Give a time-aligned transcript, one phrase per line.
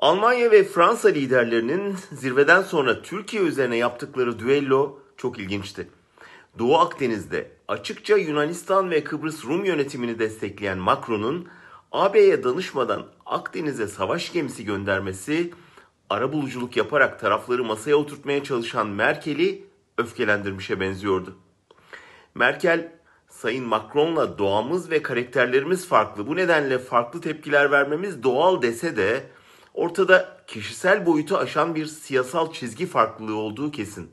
[0.00, 5.88] Almanya ve Fransa liderlerinin zirveden sonra Türkiye üzerine yaptıkları düello çok ilginçti.
[6.58, 11.48] Doğu Akdeniz'de açıkça Yunanistan ve Kıbrıs Rum yönetimini destekleyen Macron'un
[11.92, 15.50] AB'ye danışmadan Akdeniz'e savaş gemisi göndermesi,
[16.10, 19.64] arabuluculuk yaparak tarafları masaya oturtmaya çalışan Merkel'i
[19.98, 21.36] öfkelendirmişe benziyordu.
[22.34, 22.92] Merkel,
[23.28, 26.26] Sayın Macron'la doğamız ve karakterlerimiz farklı.
[26.26, 29.24] Bu nedenle farklı tepkiler vermemiz doğal dese de
[29.74, 34.10] ortada kişisel boyutu aşan bir siyasal çizgi farklılığı olduğu kesin.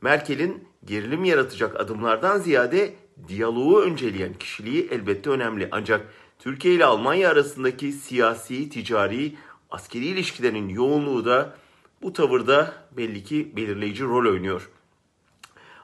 [0.00, 2.94] Merkel'in gerilim yaratacak adımlardan ziyade
[3.28, 5.68] diyaloğu önceleyen kişiliği elbette önemli.
[5.72, 9.36] Ancak Türkiye ile Almanya arasındaki siyasi, ticari,
[9.70, 11.54] askeri ilişkilerin yoğunluğu da
[12.02, 14.70] bu tavırda belli ki belirleyici rol oynuyor.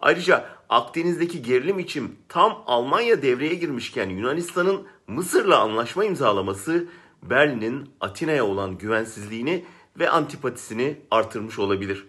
[0.00, 6.86] Ayrıca Akdeniz'deki gerilim için tam Almanya devreye girmişken Yunanistan'ın Mısır'la anlaşma imzalaması
[7.30, 9.64] Berlin'in Atina'ya olan güvensizliğini
[9.98, 12.06] ve antipatisini artırmış olabilir.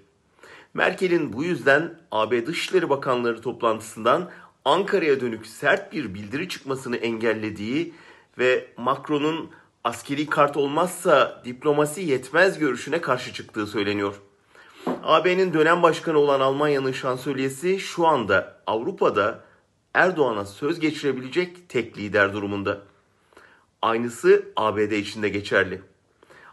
[0.74, 4.30] Merkel'in bu yüzden AB Dışişleri Bakanları toplantısından
[4.66, 7.94] Ankara'ya dönük sert bir bildiri çıkmasını engellediği
[8.38, 9.50] ve Macron'un
[9.84, 14.22] askeri kart olmazsa diplomasi yetmez görüşüne karşı çıktığı söyleniyor.
[15.04, 19.44] AB'nin dönem başkanı olan Almanya'nın şansölyesi şu anda Avrupa'da
[19.94, 22.82] Erdoğan'a söz geçirebilecek tek lider durumunda.
[23.86, 25.82] Aynısı ABD içinde geçerli.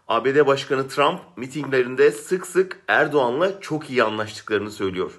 [0.09, 5.13] ABD Başkanı Trump mitinglerinde sık sık Erdoğan'la çok iyi anlaştıklarını söylüyor.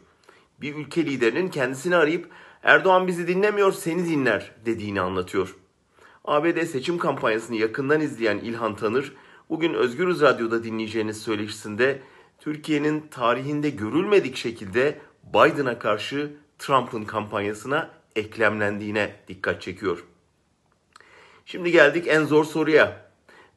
[0.61, 2.29] Bir ülke liderinin kendisini arayıp
[2.63, 5.55] Erdoğan bizi dinlemiyor seni dinler dediğini anlatıyor.
[6.25, 9.13] ABD seçim kampanyasını yakından izleyen İlhan Tanır,
[9.49, 12.01] bugün Özgürüz Radyo'da dinleyeceğiniz söyleşisinde
[12.39, 20.03] Türkiye'nin tarihinde görülmedik şekilde Biden'a karşı Trump'ın kampanyasına eklemlendiğine dikkat çekiyor.
[21.45, 23.01] Şimdi geldik en zor soruya.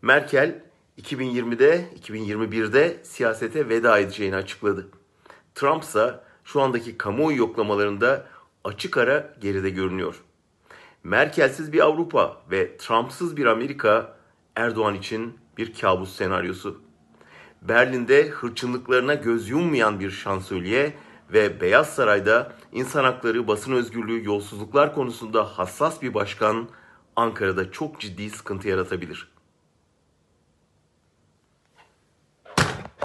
[0.02, 0.62] Merkel
[1.02, 4.88] 2020'de, 2021'de siyasete veda edeceğini açıkladı.
[5.54, 8.26] Trump ise şu andaki kamuoyu yoklamalarında
[8.64, 10.22] açık ara geride görünüyor.
[11.04, 14.16] Merkelsiz bir Avrupa ve Trumpsız bir Amerika
[14.56, 16.80] Erdoğan için bir kabus senaryosu.
[17.62, 20.94] Berlin'de hırçınlıklarına göz yummayan bir şansölye
[21.32, 26.68] ve Beyaz Saray'da insan hakları, basın özgürlüğü, yolsuzluklar konusunda hassas bir başkan
[27.16, 29.28] Ankara'da çok ciddi sıkıntı yaratabilir.